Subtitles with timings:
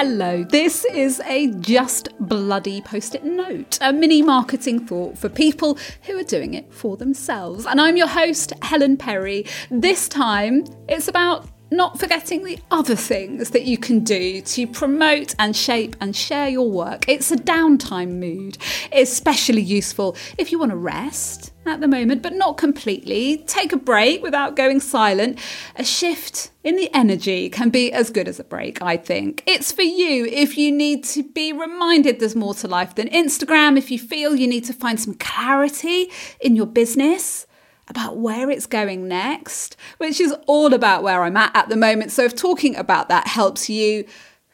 [0.00, 5.76] Hello, this is a just bloody post it note, a mini marketing thought for people
[6.04, 7.66] who are doing it for themselves.
[7.66, 9.44] And I'm your host, Helen Perry.
[9.72, 15.34] This time, it's about not forgetting the other things that you can do to promote
[15.38, 17.08] and shape and share your work.
[17.08, 18.58] It's a downtime mood,
[18.92, 23.38] especially useful if you want to rest at the moment, but not completely.
[23.46, 25.38] Take a break without going silent.
[25.76, 29.42] A shift in the energy can be as good as a break, I think.
[29.46, 33.76] It's for you if you need to be reminded there's more to life than Instagram,
[33.76, 37.46] if you feel you need to find some clarity in your business
[37.88, 42.12] about where it's going next, which is all about where I'm at at the moment.
[42.12, 44.04] So if talking about that helps you,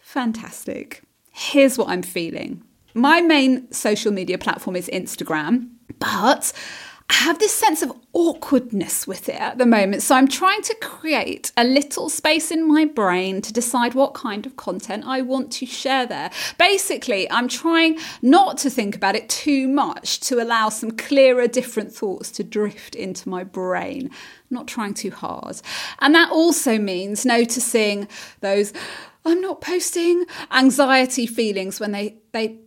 [0.01, 1.03] fantastic.
[1.31, 2.63] Here's what I'm feeling.
[2.95, 6.53] My main social media platform is Instagram, but
[7.11, 10.03] I have this sense of awkwardness with it at the moment.
[10.03, 14.47] So I'm trying to create a little space in my brain to decide what kind
[14.47, 16.31] of content I want to share there.
[16.59, 21.93] Basically, I'm trying not to think about it too much to allow some clearer, different
[21.93, 24.07] thoughts to drift into my brain.
[24.07, 24.11] I'm
[24.51, 25.61] not trying too hard.
[26.01, 28.09] And that also means noticing
[28.41, 28.73] those
[29.27, 32.59] I'm not posting anxiety feelings when they they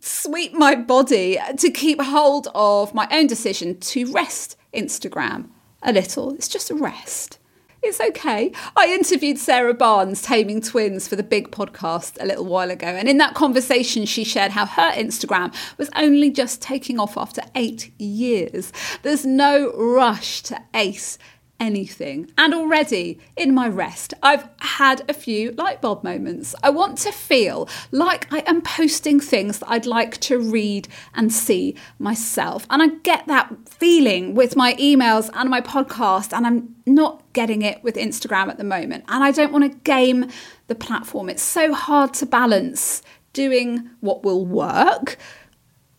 [0.00, 5.48] sweep my body to keep hold of my own decision to rest Instagram
[5.82, 6.34] a little.
[6.34, 7.38] It's just a rest.
[7.82, 8.50] It's okay.
[8.76, 12.88] I interviewed Sarah Barnes, Taming Twins, for the big podcast a little while ago.
[12.88, 17.42] And in that conversation, she shared how her Instagram was only just taking off after
[17.54, 18.72] eight years.
[19.02, 21.16] There's no rush to ace
[21.58, 22.30] anything.
[22.36, 26.54] And already in my rest, I've had a few light bulb moments.
[26.62, 31.32] I want to feel like I am posting things that I'd like to read and
[31.32, 32.66] see myself.
[32.70, 37.62] And I get that feeling with my emails and my podcast, and I'm not getting
[37.62, 39.04] it with Instagram at the moment.
[39.08, 40.30] And I don't want to game
[40.66, 41.28] the platform.
[41.28, 45.18] It's so hard to balance doing what will work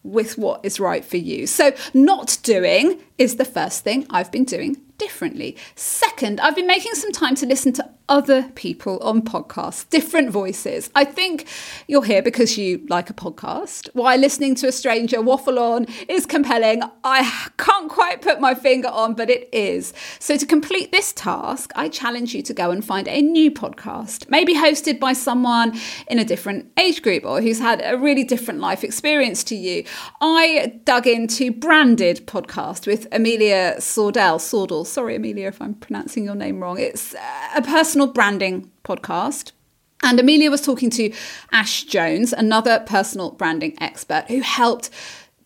[0.03, 1.45] with what is right for you.
[1.45, 5.55] So, not doing is the first thing I've been doing differently.
[5.75, 10.89] Second, I've been making some time to listen to other people on podcasts, different voices.
[10.95, 11.47] I think
[11.87, 13.89] you're here because you like a podcast.
[13.93, 16.83] Why listening to a stranger waffle on is compelling.
[17.03, 19.93] I can't quite put my finger on, but it is.
[20.19, 24.29] So, to complete this task, I challenge you to go and find a new podcast,
[24.29, 28.59] maybe hosted by someone in a different age group or who's had a really different
[28.59, 29.83] life experience to you.
[30.21, 36.35] I dug into Branded podcast with Amelia Sordell, Sordell Sorry, Amelia, if I'm pronouncing your
[36.35, 36.79] name wrong.
[36.79, 37.19] It's uh,
[37.55, 39.53] a personal branding podcast.
[40.03, 41.11] And Amelia was talking to
[41.51, 44.91] Ash Jones, another personal branding expert who helped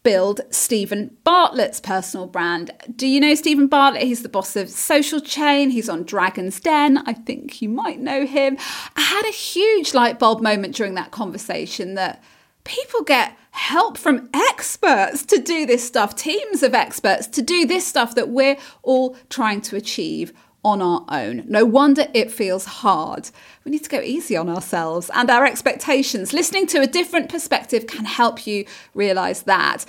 [0.04, 2.72] build Steven Bartlett's personal brand.
[2.96, 4.04] Do you know Steven Bartlett?
[4.04, 5.70] He's the boss of Social Chain.
[5.70, 6.98] He's on Dragon's Den.
[7.00, 8.58] I think you might know him.
[8.96, 12.22] I had a huge light bulb moment during that conversation that
[12.64, 17.86] people get help from experts to do this stuff, teams of experts to do this
[17.86, 20.34] stuff that we're all trying to achieve
[20.64, 21.44] on our own.
[21.48, 23.30] No wonder it feels hard.
[23.66, 26.34] We need to go easy on ourselves and our expectations.
[26.34, 29.86] Listening to a different perspective can help you realize that.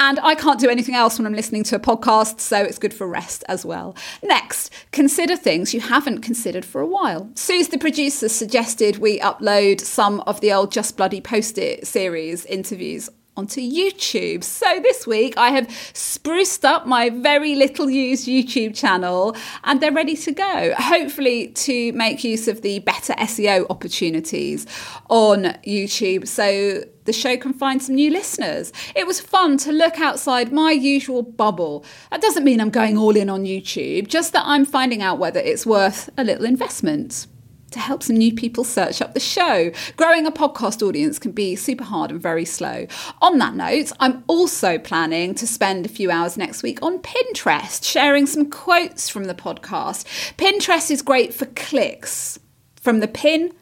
[0.00, 2.94] And I can't do anything else when I'm listening to a podcast, so it's good
[2.94, 3.94] for rest as well.
[4.22, 7.30] Next, consider things you haven't considered for a while.
[7.34, 12.44] Suze, the producer, suggested we upload some of the old Just Bloody Post It series
[12.46, 14.42] interviews onto YouTube.
[14.42, 19.92] So this week I have spruced up my very little used YouTube channel and they're
[19.92, 20.74] ready to go.
[20.78, 24.66] Hopefully to make use of the better SEO opportunities
[25.10, 28.72] on YouTube so the show can find some new listeners.
[28.94, 31.84] It was fun to look outside my usual bubble.
[32.10, 35.40] That doesn't mean I'm going all in on YouTube, just that I'm finding out whether
[35.40, 37.26] it's worth a little investment
[37.70, 39.70] to help some new people search up the show.
[39.96, 42.86] Growing a podcast audience can be super hard and very slow.
[43.20, 47.84] On that note, I'm also planning to spend a few hours next week on Pinterest,
[47.84, 50.04] sharing some quotes from the podcast.
[50.36, 52.38] Pinterest is great for clicks.
[52.76, 53.52] From the pin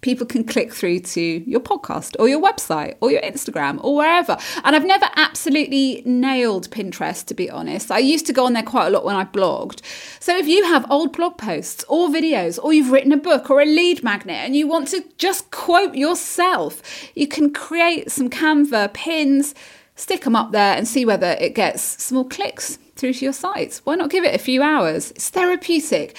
[0.00, 4.36] people can click through to your podcast or your website or your Instagram or wherever.
[4.64, 7.90] And I've never absolutely nailed Pinterest, to be honest.
[7.90, 9.82] I used to go on there quite a lot when I blogged.
[10.18, 13.60] So if you have old blog posts or videos, or you've written a book or
[13.60, 16.82] a lead magnet and you want to just quote yourself,
[17.14, 19.54] you can create some Canva pins,
[19.96, 23.80] stick them up there and see whether it gets small clicks through to your site.
[23.84, 25.10] Why not give it a few hours?
[25.12, 26.16] It's therapeutic.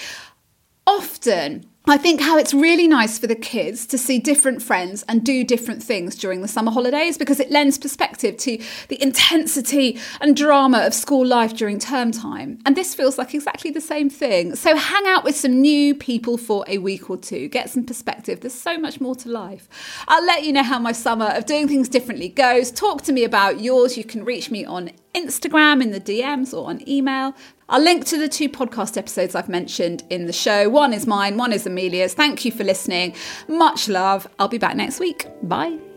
[0.86, 5.24] Often, I think how it's really nice for the kids to see different friends and
[5.24, 10.36] do different things during the summer holidays because it lends perspective to the intensity and
[10.36, 12.60] drama of school life during term time.
[12.64, 14.54] And this feels like exactly the same thing.
[14.54, 18.42] So hang out with some new people for a week or two, get some perspective.
[18.42, 19.68] There's so much more to life.
[20.06, 22.70] I'll let you know how my summer of doing things differently goes.
[22.70, 23.96] Talk to me about yours.
[23.96, 27.34] You can reach me on Instagram in the DMs or on email.
[27.68, 30.68] I'll link to the two podcast episodes I've mentioned in the show.
[30.68, 32.14] One is mine, one is Amelia's.
[32.14, 33.14] Thank you for listening.
[33.48, 34.28] Much love.
[34.38, 35.26] I'll be back next week.
[35.42, 35.91] Bye.